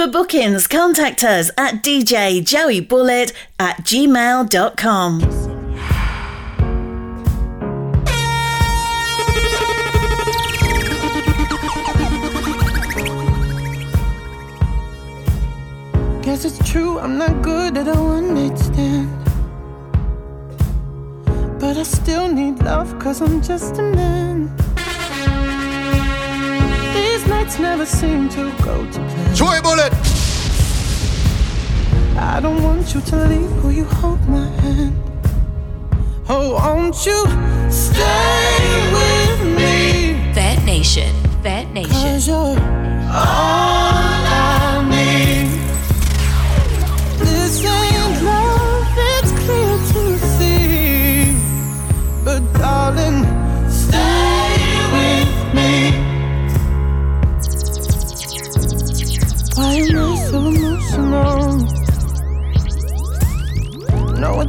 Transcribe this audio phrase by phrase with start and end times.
[0.00, 5.20] For bookings, contact us at djjoeybullet at gmail.com.
[16.22, 19.10] Guess it's true, I'm not good at a one night stand.
[21.60, 24.59] But I still need love, cause I'm just a man
[27.50, 29.34] nights never seem to go to plan.
[29.34, 29.92] Joey Bullet!
[32.16, 34.96] I don't want you to leave, will you hold my hand?
[36.28, 37.24] Oh, won't you
[37.70, 40.32] stay with me?
[40.34, 41.90] That Nation, that Nation.
[41.90, 42.56] Cause you're all
[44.32, 44.69] I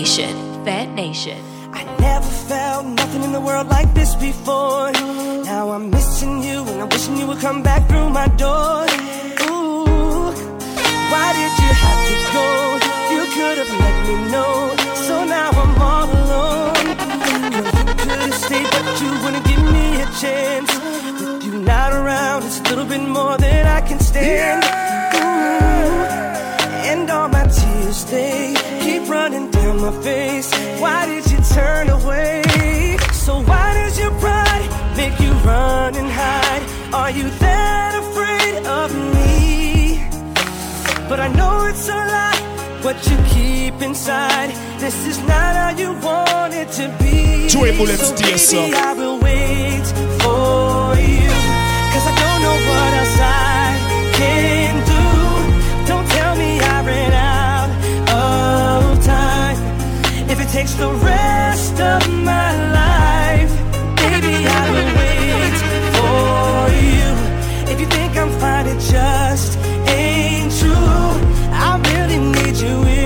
[0.00, 0.34] Nation.
[0.64, 1.38] Fat Nation.
[1.72, 4.90] I never felt nothing in the world like this before.
[5.44, 8.82] Now I'm missing you and I'm wishing you would come back through my door.
[9.46, 10.34] Ooh,
[11.12, 12.48] why did you have to go?
[13.14, 14.74] You could have let me know.
[15.06, 16.86] So now I'm all alone.
[17.54, 20.70] You could have stayed, but you wouldn't give me a chance.
[21.20, 24.64] With you not around, it's a little bit more than I can stand.
[24.64, 25.13] Ooh,
[29.84, 30.50] my face.
[30.80, 32.42] Why did you turn away?
[33.12, 36.62] So why does your pride make you run and hide?
[36.94, 40.08] Are you that afraid of me?
[41.08, 42.40] But I know it's a lie,
[42.82, 44.50] what you keep inside.
[44.78, 47.48] This is not how you want it to be.
[48.36, 48.76] So baby.
[48.88, 49.86] I will wait
[50.24, 51.32] for you.
[51.92, 54.63] Cause I don't know what else I can
[60.54, 63.52] takes the rest of my life,
[63.96, 65.56] baby, I will wait
[65.96, 67.72] for you.
[67.72, 69.58] If you think I'm fine, it just
[69.88, 71.10] ain't true.
[71.66, 73.03] I really need you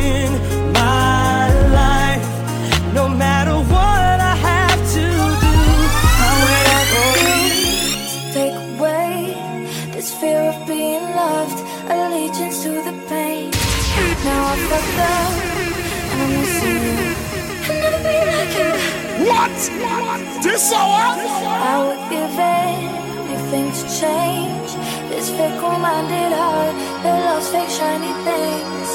[20.60, 24.74] I would give anything to change
[25.08, 26.74] this fickle-minded heart
[27.04, 28.88] that loves fake shiny things.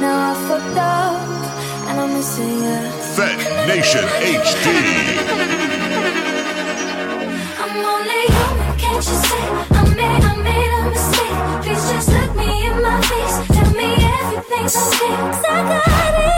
[0.00, 1.18] Now I fucked up,
[1.88, 2.78] and I'm missing you.
[3.18, 3.34] Fat
[3.66, 4.66] Nation HD.
[7.58, 9.46] I'm only human, can't you see?
[9.74, 11.38] I made, I made a mistake.
[11.64, 13.36] Please just look me in my face.
[13.56, 13.88] Tell me
[14.22, 15.16] everything's okay.
[15.18, 16.37] 'Cause I got it.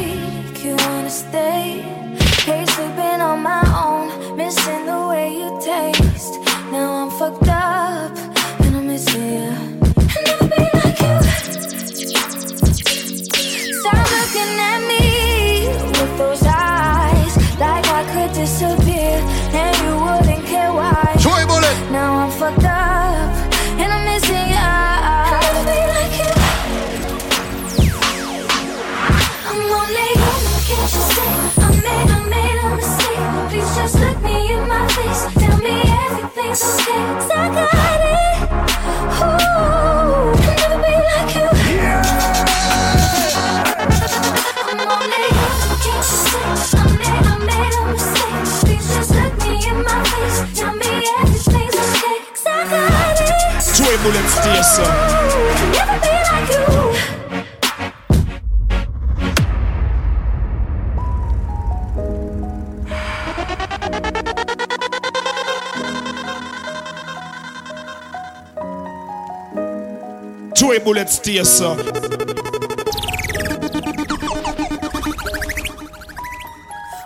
[71.23, 71.75] Joey Bullets, dear sir.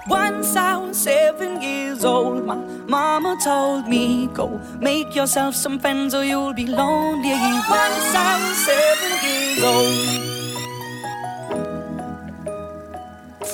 [0.08, 2.56] Once I was seven years old, my
[2.88, 7.32] mama told me, Go make yourself some friends or you'll be lonely.
[7.32, 10.26] Once I was seven years old.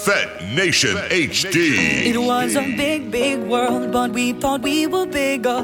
[0.06, 2.06] Fat Nation HD.
[2.08, 5.63] It was a big, big world, but we thought we were bigger.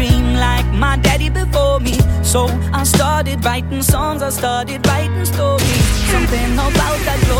[0.00, 1.98] dream like my daddy before me.
[2.22, 5.84] So I started writing songs, I started writing stories.
[6.12, 7.39] Something about that glory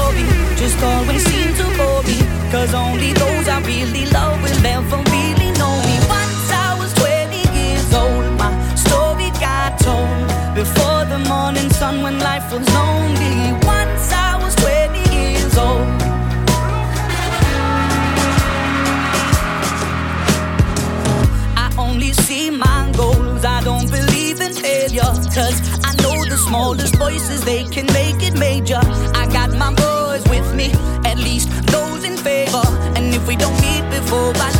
[27.50, 28.80] they can make it major.
[29.22, 30.70] I got my boys with me,
[31.04, 32.62] at least those in favor.
[32.96, 34.59] And if we don't meet before I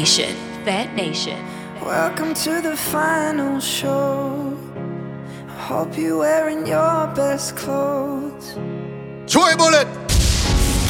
[0.00, 0.36] Nation.
[0.66, 1.42] Fat Nation.
[1.80, 4.54] Welcome to the final show.
[5.48, 8.46] I hope you're wearing your best clothes.
[9.24, 9.88] Joey Bullet!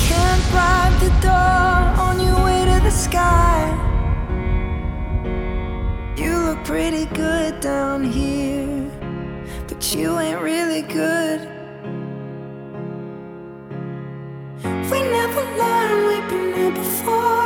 [0.09, 3.63] Can't bribe the door on your way to the sky.
[6.17, 8.91] You look pretty good down here,
[9.69, 11.41] but you ain't really good.
[14.91, 17.46] We never learned we've been here before.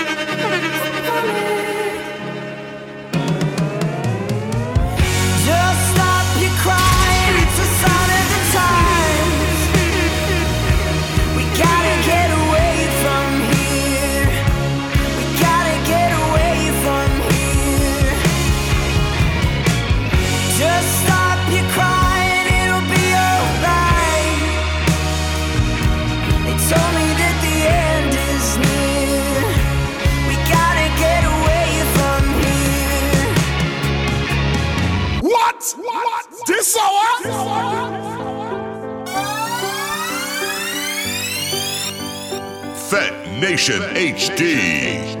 [43.51, 45.20] Fat Nation HD.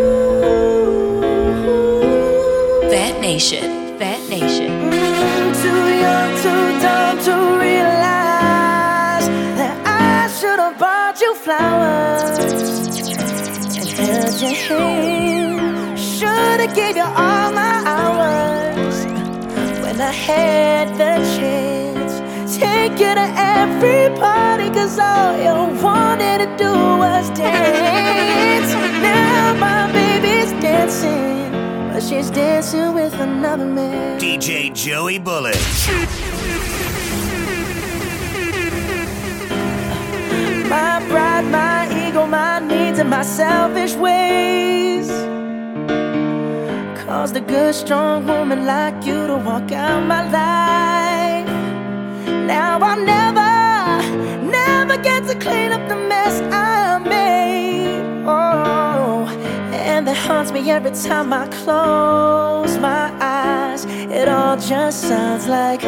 [2.91, 3.97] Fat Nation.
[3.97, 4.67] Fat Nation.
[4.91, 12.37] Mm, too young, too dumb to realize that I should have bought you flowers
[13.79, 15.97] and held your hand.
[15.97, 19.05] Should have gave you all my hours
[19.81, 22.13] when I had the chance.
[22.57, 28.73] Take you to every party, cause all you wanted to do was dance.
[29.01, 31.50] Now my baby's dancing,
[32.01, 34.19] but she's dancing with another man.
[34.19, 35.87] DJ Joey Bullets.
[40.69, 45.09] My pride, my ego, my needs, and my selfish ways
[47.05, 51.47] caused a good, strong woman like you to walk out my life.
[52.47, 53.51] Now I'll never,
[54.49, 56.80] never get to clean up the mess I
[60.31, 63.83] haunts me every time I close my eyes.
[64.19, 65.81] It all just sounds like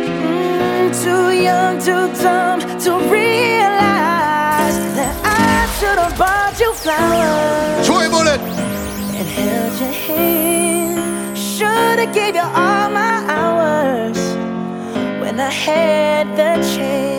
[0.00, 8.08] Mm, too young, too dumb to realize that I should have bought you flowers Joey
[8.08, 8.40] Bullet.
[9.18, 11.38] and held your hand.
[11.38, 14.18] Should have gave you all my hours
[15.22, 17.09] when I had the chance.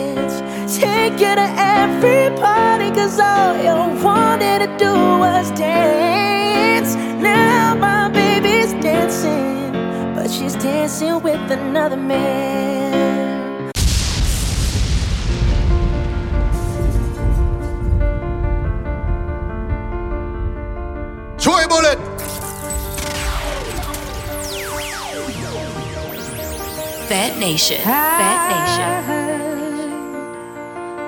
[0.82, 6.96] Take you to every party, cause all you wanted to do was dance.
[7.22, 9.70] Now my baby's dancing,
[10.16, 13.70] but she's dancing with another man.
[21.38, 21.98] Joey Bullet.
[27.08, 27.80] Fat Nation.
[27.82, 29.21] Fat Nation.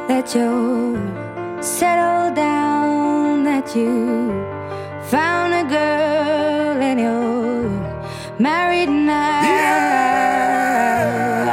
[0.09, 0.97] That you
[1.63, 4.29] settled down, that you
[5.09, 7.71] found a girl and you're
[8.39, 9.41] married now.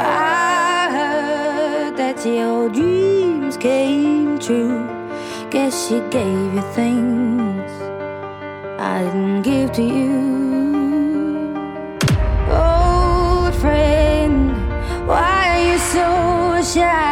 [0.04, 4.86] I heard that your dreams came true.
[5.50, 7.70] Guess she gave you things
[8.78, 10.32] I didn't give to you.
[12.50, 14.52] Old friend,
[15.06, 17.11] why are you so shy?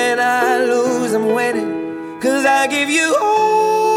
[2.53, 3.87] I give you all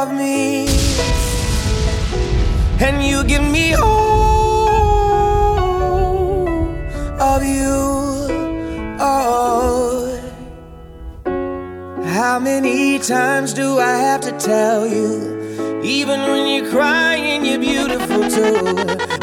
[0.00, 0.66] of me.
[2.80, 3.84] And you give me all
[7.20, 7.74] of you.
[8.98, 10.18] Oh.
[12.16, 15.82] How many times do I have to tell you?
[15.82, 18.74] Even when you're crying, you're beautiful too.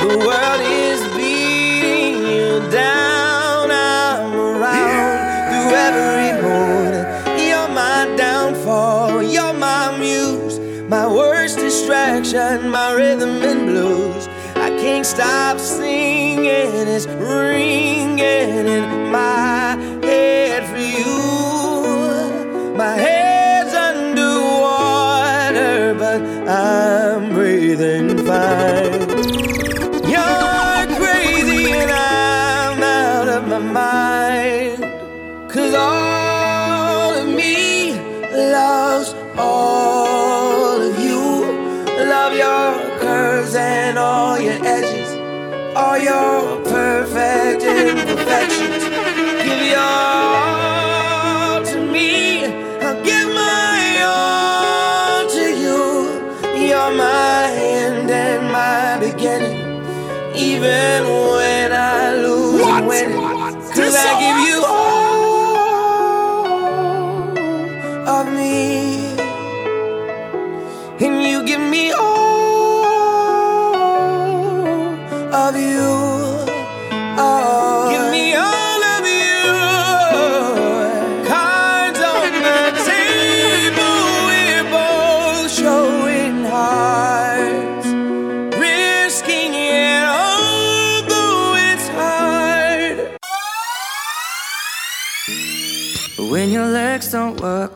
[0.05, 3.20] The world is beating you down.
[12.21, 14.27] Distraction, my rhythm and blues.
[14.55, 16.87] I can't stop singing.
[16.87, 22.75] It's ringing in my head for you.
[22.75, 25.15] My head's underwater,
[25.95, 29.00] but I'm breathing fine.
[45.91, 48.83] All your perfect imperfections.
[49.43, 52.45] Give your all to me.
[52.85, 55.79] I'll give my all to you.
[56.65, 59.59] You're my end and my beginning.
[60.33, 63.19] Even when I lose, I'm winning.
[63.75, 64.97] Cause I give you all
[68.17, 68.55] of me.
[71.05, 72.31] And you give me all
[75.33, 75.80] of you.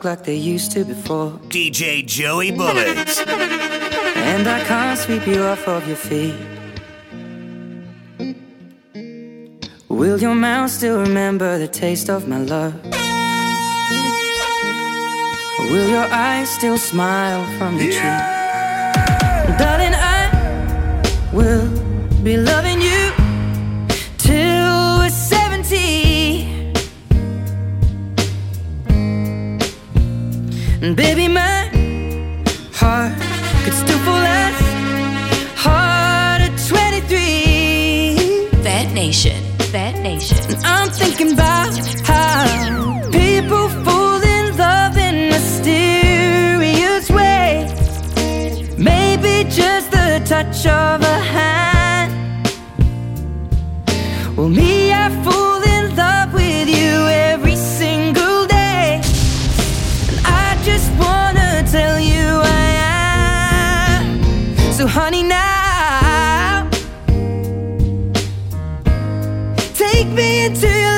[0.06, 3.18] Like they used to before, DJ Joey Bullets.
[3.26, 6.36] and I can't sweep you off of your feet.
[9.88, 12.74] Will your mouth still remember the taste of my love?
[15.72, 18.18] Will your eyes still smile from the tree?
[19.58, 20.22] Darling, I
[21.32, 21.66] will
[22.22, 22.75] be loving
[40.64, 47.72] I'm thinking about how people fall in love in a mysterious ways.
[48.78, 51.45] Maybe just the touch of a hand.
[70.06, 70.95] Take me into your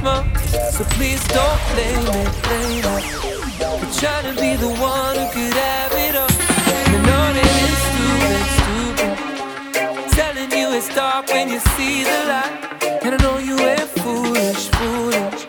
[0.00, 0.24] small.
[0.70, 3.02] So please don't blame me, blame me.
[3.78, 6.34] For trying to be the one who could have it all.
[6.90, 9.12] You know that it's stupid, stupid.
[10.16, 12.52] Telling you it's dark when you see the light.
[13.02, 15.46] And I know you ain't foolish, foolish.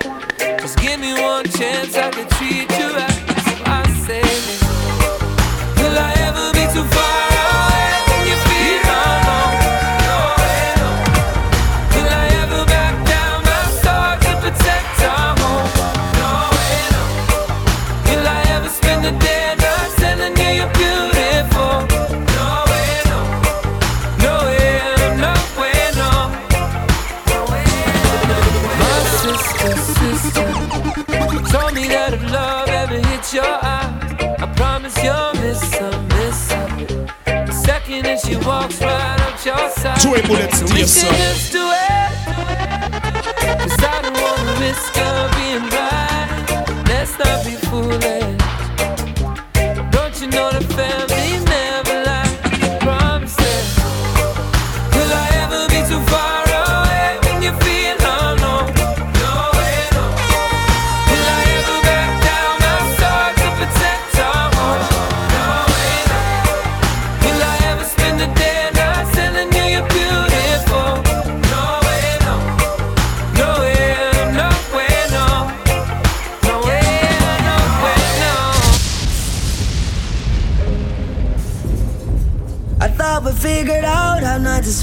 [0.62, 3.20] Just give me one chance, I can treat you right.
[3.48, 4.62] So I say this.
[5.78, 7.21] Will I ever be too far
[38.32, 42.12] she walks right up your side, Joey Bullets, we just do it.
[43.60, 46.88] Cause I don't wanna risk her being right.
[46.88, 48.41] Let's not be foolish.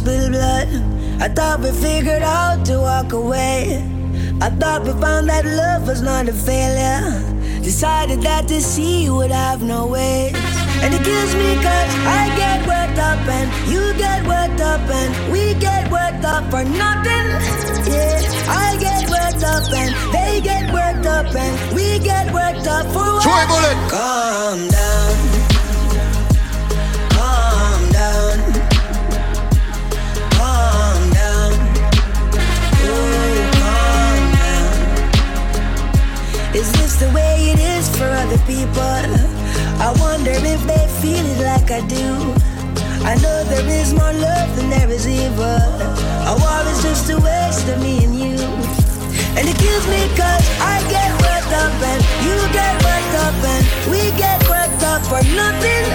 [0.09, 0.69] To spill blood.
[1.21, 3.85] I thought we figured out to walk away.
[4.41, 7.03] I thought we found that love was not a failure.
[7.63, 10.33] Decided that to see would have no way.
[10.83, 15.33] And it kills me cause I get worked up and you get worked up and
[15.33, 17.27] we get worked up for nothing.
[17.91, 22.87] Yeah, I get worked up and they get worked up and we get worked up
[22.93, 23.91] for what?
[23.91, 24.98] Calm down.
[36.99, 38.83] The way it is for other people?
[39.79, 42.35] I wonder if they feel it like I do.
[43.07, 45.63] I know there is more love than there is evil.
[46.27, 48.35] A war is just a waste of me and you.
[49.39, 53.63] And it kills me cause I get worked up and you get worked up and
[53.95, 55.87] we get worked up for nothing.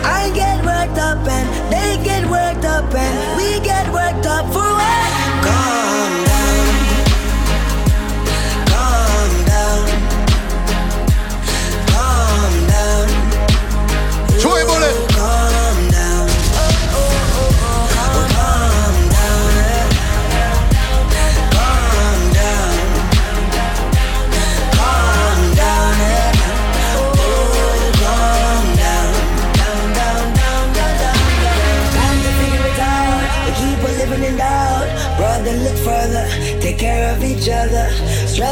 [0.00, 4.64] I get worked up and they get worked up and we get worked up for
[4.64, 5.10] what?
[5.44, 6.29] Calm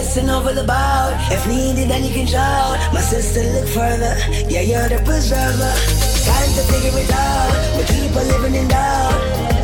[0.09, 1.13] Stressing over the bout.
[1.31, 2.79] If needed, then you can shout.
[2.95, 4.17] My sister, look further.
[4.49, 5.73] Yeah, you're the preserver.
[6.25, 7.77] Time to figure it out.
[7.77, 9.58] We keep on living in doubt.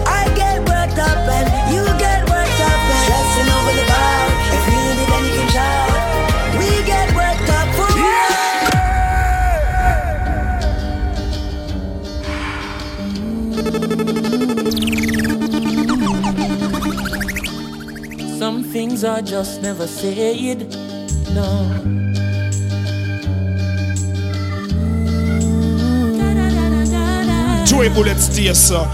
[19.14, 20.58] Are just never said.
[21.34, 21.48] No.
[27.64, 28.84] Joey Bullet stay, sir.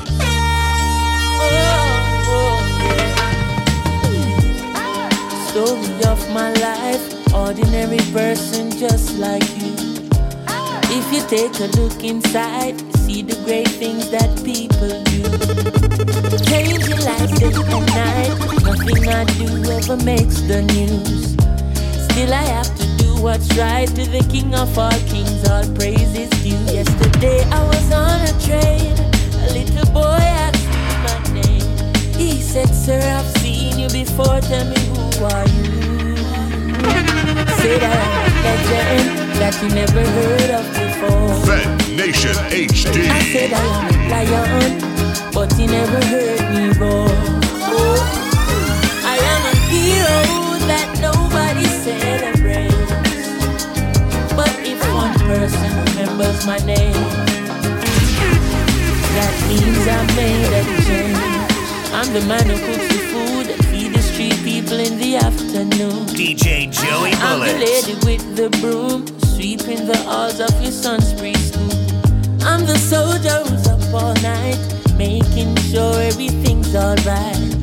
[5.48, 9.72] Story of my life, ordinary person just like you.
[10.98, 15.79] If you take a look inside, see the great things that people do.
[17.40, 21.32] Change your life day and night, nothing I do ever makes the news.
[22.04, 26.28] Still, I have to do what's right to the King of all kings, all praises
[26.44, 26.60] due.
[26.70, 28.92] Yesterday, I was on a train,
[29.40, 31.64] a little boy asked me my name.
[32.14, 35.80] He said, Sir, I've seen you before, tell me who are you?
[37.56, 41.46] Said I'm a legend that you never heard of before.
[41.46, 43.08] Fat Nation HD.
[43.08, 47.29] I said I am a lion, but he never heard me roar.
[49.04, 50.18] I am a hero
[50.70, 52.76] that nobody celebrates.
[54.34, 57.02] But if one person remembers my name,
[59.16, 61.30] that means I made a change.
[61.92, 66.06] I'm the man who cooks the food and feed the street people in the afternoon.
[66.08, 71.10] DJ Joey I'm the lady with the broom, sweeping the halls of your son's.
[72.42, 74.58] I'm the soldier who's up all night,
[74.96, 77.59] making sure everything's alright.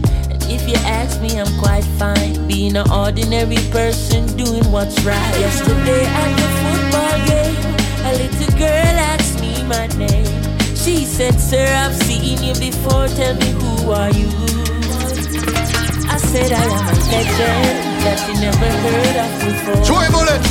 [0.50, 5.40] If you ask me, I'm quite fine, being an ordinary person doing what's right.
[5.40, 7.56] Yesterday at the football game,
[8.08, 10.26] a little girl asked me my name.
[10.74, 14.32] She said, Sir, I've seen you before, tell me who are you?
[16.08, 19.84] I said I am a legend that you never heard of before.
[19.84, 20.42] Joey Bullet.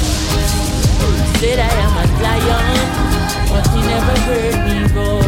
[1.40, 2.78] Said I am a lion,
[3.48, 5.24] but you never heard me roar.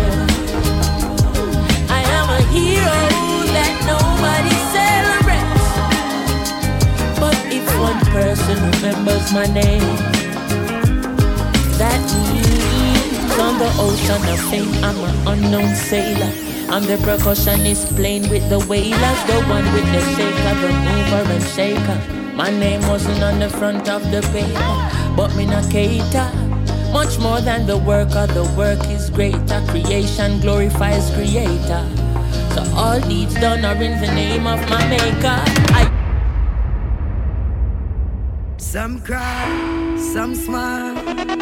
[1.89, 3.28] I am a hero
[8.49, 9.81] person remembers my name,
[11.77, 12.01] that
[12.33, 16.33] means on the ocean of fame, I'm an unknown sailor.
[16.71, 21.45] I'm the percussionist playing with the wailers, the one with the shaker, the mover and
[21.45, 22.35] shaker.
[22.35, 26.31] My name wasn't on the front of the paper, but me not cater.
[26.93, 29.63] Much more than the worker, the work is greater.
[29.69, 31.85] Creation glorifies creator.
[32.55, 35.37] So all deeds done are in the name of my maker.
[35.75, 35.98] I
[38.71, 40.95] Some cry, some smile,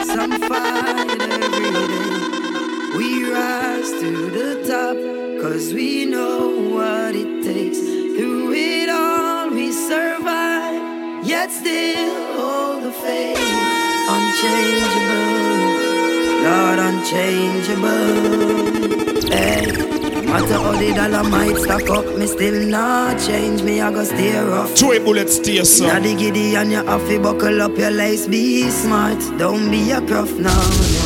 [0.05, 2.97] some fight every day.
[2.97, 4.97] We rise to the top,
[5.43, 7.81] cause we know what it takes.
[7.81, 13.37] Through it all, we survive, yet still hold the faith.
[14.09, 18.96] Unchangeable, Lord, unchangeable.
[20.27, 23.63] Matter how the dollar might stack up, me still not change.
[23.63, 24.75] Me, I go stay rough.
[24.75, 26.01] Joey Bullet stay, Now sir.
[26.01, 29.19] the giddy and you have to buckle up your lace, be smart.
[29.39, 31.06] Don't be a gruff now.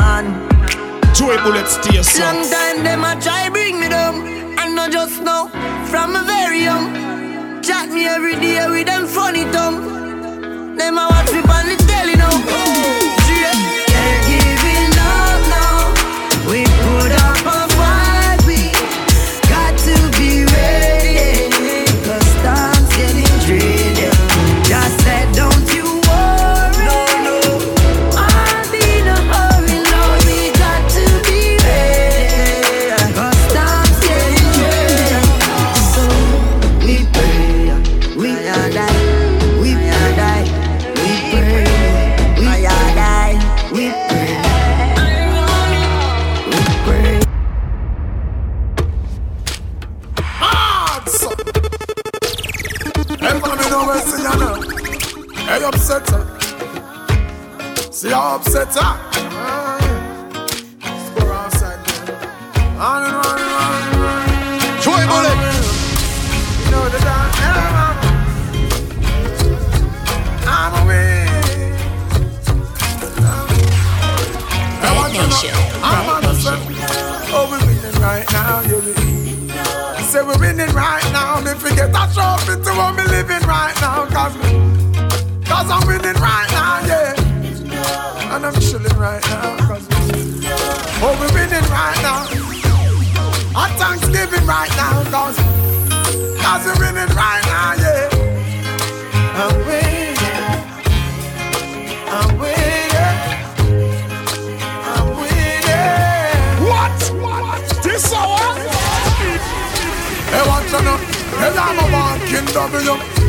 [0.00, 0.24] Man.
[1.14, 2.24] Joey Bullet stay, sir.
[2.24, 4.26] Long time them a try bring me down,
[4.58, 5.48] and not just now,
[5.90, 6.86] from a very young.
[7.62, 9.78] Chat me every day with them funny tongue.
[10.76, 12.34] Them a watch me on the telly now.
[13.28, 13.73] Can't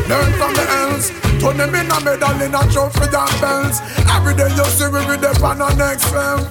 [0.10, 1.10] Learn from the else.
[1.42, 3.82] Turn them in a medal in a trophy and bells.
[4.12, 6.46] Every day you see we with them on next film.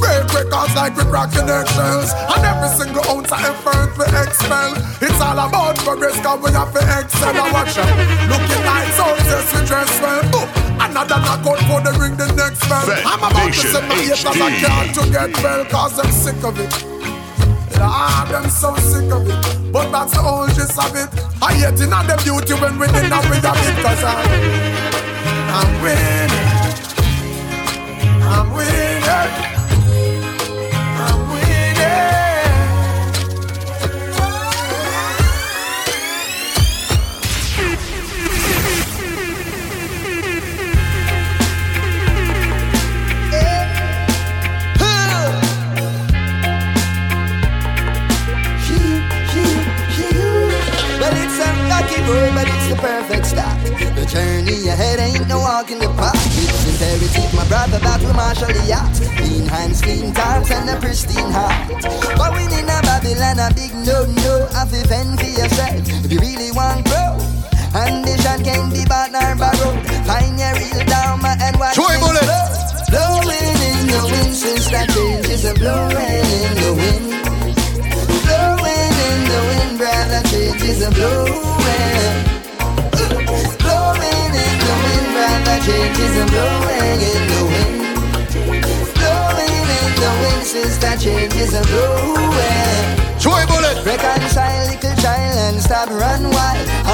[0.00, 2.12] Break records like we cracking eggshells.
[2.32, 4.72] And every single ounce of effort we expel.
[5.00, 7.36] It's all about progress cause we have to excel.
[7.36, 7.92] And watch out.
[8.28, 10.22] Looking like soldiers we dress well.
[10.34, 10.46] Oh,
[10.80, 12.84] another knockout for the ring the next bell.
[13.04, 14.64] I'm about Nation to send my haters HD.
[14.64, 16.95] card to get well cause I'm sick of it.
[17.80, 19.72] Ah, them so sick of it.
[19.72, 21.08] But that's the whole gist of it.
[21.42, 24.14] I hate in the beauty when we did not with a bit cause I,
[25.58, 26.30] I'm winning.
[28.22, 29.55] I'm winning.
[52.76, 53.56] The perfect start.
[53.96, 56.16] The journey ahead ain't no walk in the park.
[56.16, 58.92] It's imperative, my brother, that we marshal the yacht.
[59.16, 61.68] Clean hands, clean thoughts, and a pristine heart.
[62.16, 64.46] But we in a Babylon, a big no, no.
[64.52, 67.16] Have to fend for yourself if you really want grow.
[67.76, 69.80] Ambition can be bought nor borrowed.
[70.08, 72.24] Find your real dharma and watch Joy it Bullet.
[72.24, 72.46] flow.
[72.92, 77.06] Blowing in the wind since that change is a blowing in the wind.
[78.24, 81.36] Blowing in the wind, brother, change is a blowing.
[83.62, 87.78] Blowing in the wind, brother, change is a blowing in the wind.
[88.96, 92.84] Blowing in the wind, sister, change is a blowing.
[93.18, 93.76] Joey Bullet.
[93.86, 96.85] Reconcile, little child, and stop run wild.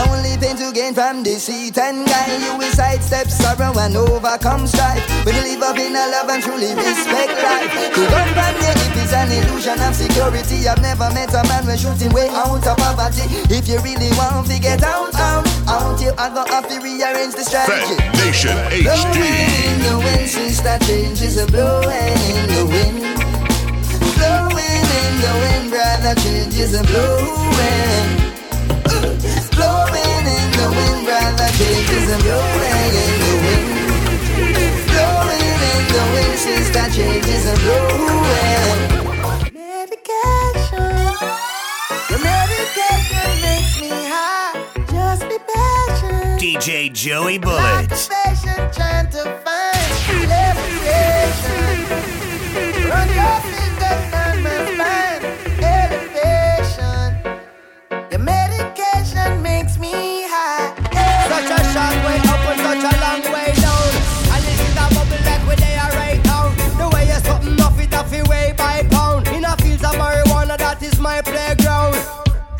[0.72, 2.40] To gain from deceit and guile.
[2.40, 5.04] You will sidestep sorrow and overcome strife.
[5.26, 7.68] When you live up in a love and truly respect life.
[7.92, 10.66] To run from your if it's an illusion of security.
[10.66, 13.28] I've never met a man who's shooting way out of poverty.
[13.52, 17.34] If you really want to get out, out, out, you are gonna have to rearrange
[17.34, 18.00] the strategy.
[18.24, 19.28] Nation Blowing HD.
[19.68, 22.96] in the wind, sister, change is a blowing in the wind.
[24.16, 28.08] Blowing in the wind, brother, change is a blowing.
[28.88, 29.12] Uh,
[29.52, 30.01] Blowing
[30.72, 33.66] in the wind, brother, change is blowing in the wind.
[34.88, 36.36] Blowing in the wind,
[37.28, 38.80] is a blowing.
[39.52, 40.94] Medication,
[42.10, 44.54] your medication makes me high.
[44.90, 46.40] Just be patient.
[46.40, 48.08] DJ Joey Bullets.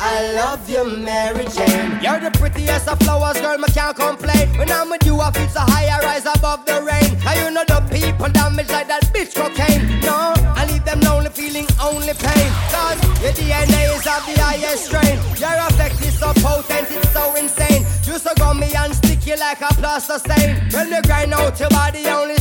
[0.05, 1.97] I love you, Mary Jane.
[2.03, 4.49] You're the prettiest of flowers, girl, me can't complain.
[4.57, 7.15] When I'm with you, I feel so high, I rise above the rain.
[7.23, 10.01] How you know the people damage like that bitch cocaine?
[10.01, 12.49] No, I leave them lonely, feeling only pain.
[12.67, 15.15] Cause your DNA is of the highest strain.
[15.39, 17.87] Your effect is so potent, it's so insane.
[18.03, 20.59] You so gummy and sticky like a plaster stain.
[20.75, 22.35] When you grind out your body, only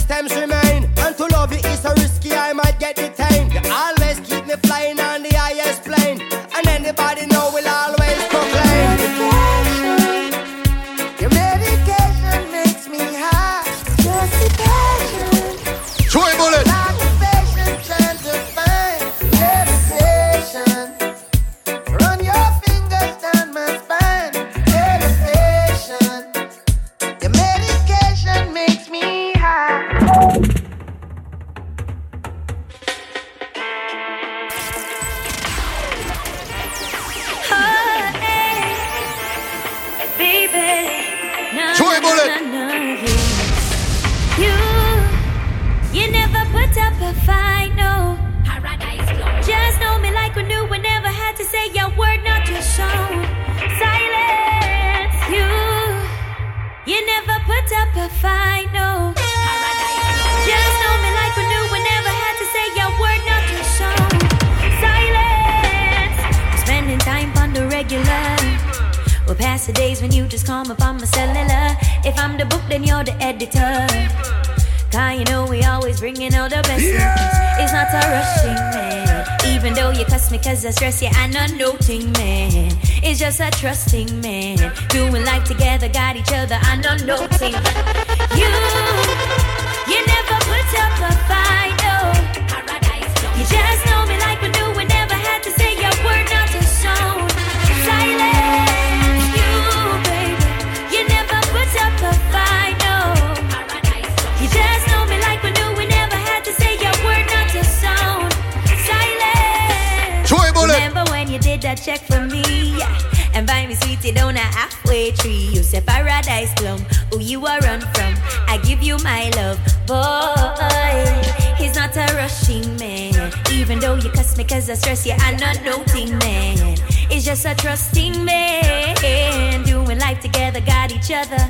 [115.74, 116.80] A paradise plum.
[117.10, 118.14] Who you are run from?
[118.46, 121.56] I give you my love, boy.
[121.56, 123.32] He's not a rushing man.
[123.50, 126.76] Even though you cuss me cause I stress you, I'm not noting man.
[127.08, 129.64] He's just a trusting man.
[129.64, 131.40] Doing life together, got each other.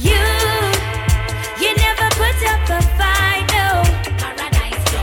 [0.00, 0.16] You,
[1.60, 3.82] you never put up a fight, no.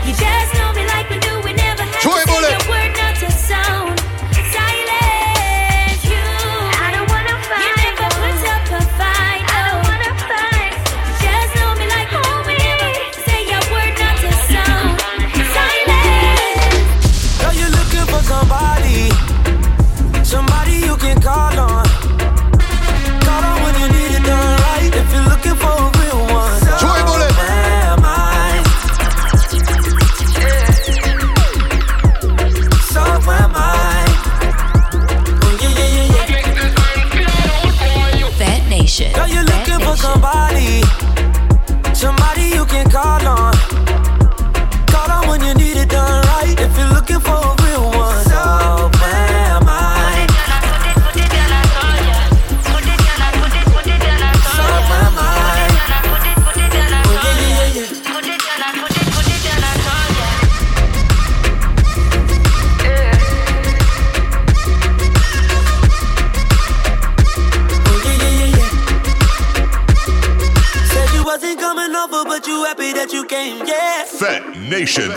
[0.04, 1.40] You just know me like we do.
[1.44, 3.93] We never had to say a word, not a sound.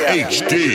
[0.07, 0.66] HD.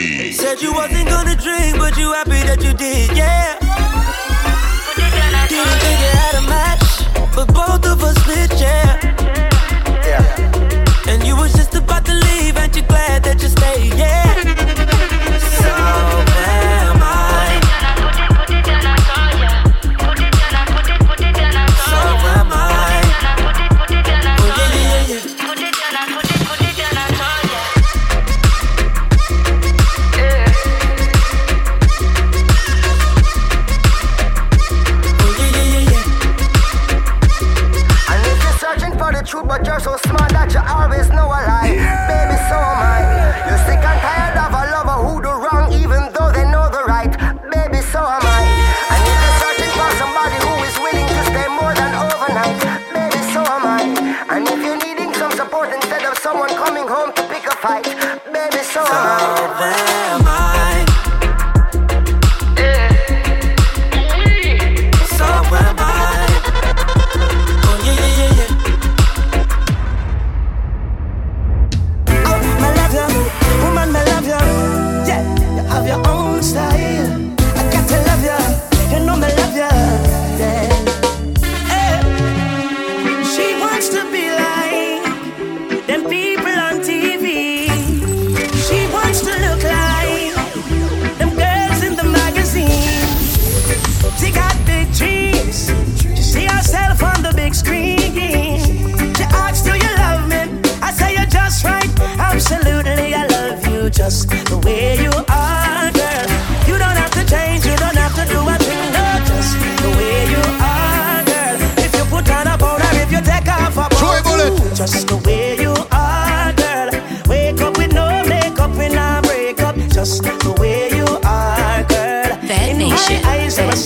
[104.02, 106.26] Just the way you are, girl.
[106.66, 109.90] You don't have to change, you don't have to do a thing, no, just the
[109.96, 111.56] way you are, girl.
[111.84, 115.54] If you put on a powder, if you take off a powder, just the way
[115.64, 116.90] you are, girl.
[117.28, 122.30] Wake up with no makeup, when I break up, just the way you are, girl.
[122.48, 123.76] Fat In Nation, my eyes, you're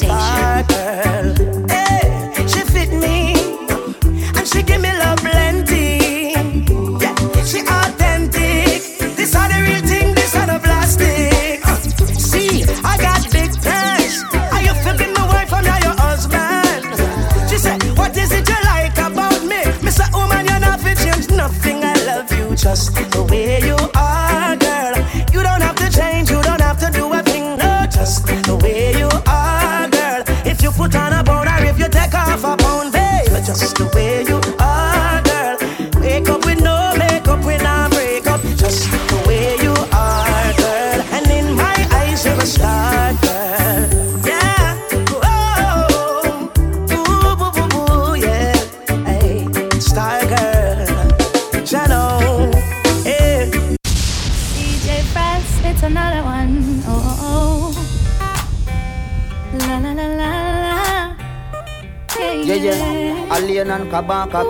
[63.87, 64.43] Alien and Kabaka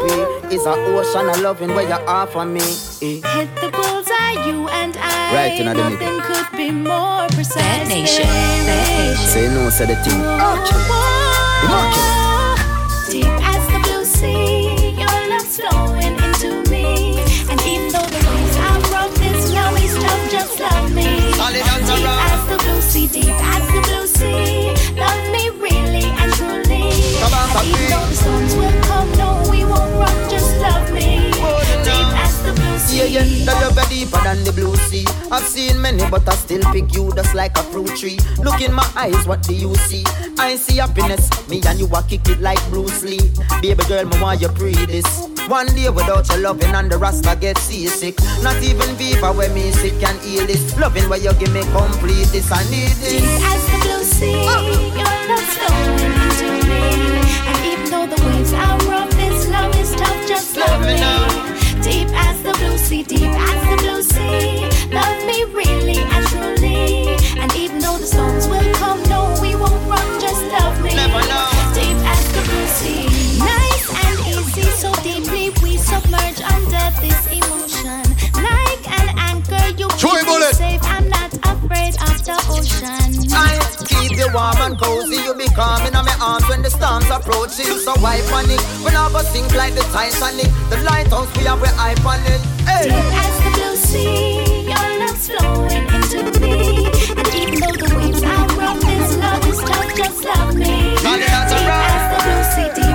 [0.48, 2.60] P is a ocean of loving where you offer me.
[3.02, 3.20] Eh.
[3.20, 5.34] Hit the bullseye, you and I.
[5.34, 5.90] Right in the middle.
[5.90, 7.54] Nothing could be more precise.
[7.62, 9.28] Fat Nation, Fat Nation.
[9.28, 10.20] Say no, say the thing.
[13.10, 17.20] Deep as the blue sea, your love's flowing into me.
[17.50, 21.32] And even though the waves are rough, this love is tough, just love me.
[21.32, 26.04] Solid as Deep as the blue sea, deep as the blue sea, love me really
[26.20, 26.90] and truly.
[27.20, 28.65] Come on, And even though the storms will
[32.96, 33.16] the blue sea.
[33.16, 35.04] Yeah, yeah, that love are deeper than the blue sea.
[35.30, 38.18] I've seen many, but I still pick you just like a fruit tree.
[38.38, 40.04] Look in my eyes, what do you see?
[40.38, 43.30] I see happiness, me and you are kick it like Bruce Lee.
[43.62, 45.06] Baby girl, me want you pre this.
[45.48, 48.18] One day without your loving and the rasta get seasick.
[48.42, 50.76] Not even Viva where me sick can heal this.
[50.78, 53.42] Loving where you give me complete this, I need Deep this.
[53.44, 54.66] as the blue sea, oh.
[54.98, 56.82] your love's flowing into me.
[57.46, 60.96] And even though the waves are rough, this love is tough, just love me.
[61.82, 62.55] Deep as the blue
[62.86, 64.60] sea, deep as the blue sea,
[64.94, 66.15] love me really
[84.36, 85.16] warm and cozy.
[85.24, 87.80] You be calm in my arms when the storms approach you.
[87.80, 88.60] So why panic?
[88.84, 90.52] We go sink like the Titanic.
[90.68, 92.40] The lighthouse we have we hype on it.
[92.68, 92.92] Hey.
[92.92, 96.54] Deep as the blue sea, your love's flowing into me.
[97.18, 100.96] And even though the waves are rough, this love is tough, just love me.
[101.00, 101.50] Deep as
[102.12, 102.85] the blue sea,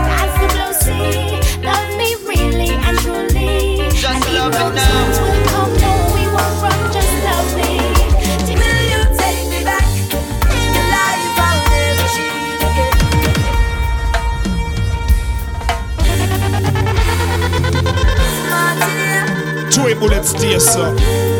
[20.02, 21.30] bullet stay, sir.